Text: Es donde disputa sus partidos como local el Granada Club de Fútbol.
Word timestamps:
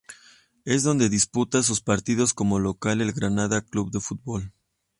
Es 0.65 0.81
donde 0.81 1.09
disputa 1.09 1.61
sus 1.61 1.79
partidos 1.81 2.33
como 2.33 2.57
local 2.57 3.01
el 3.01 3.11
Granada 3.13 3.61
Club 3.61 3.91
de 3.91 3.99
Fútbol. 3.99 4.51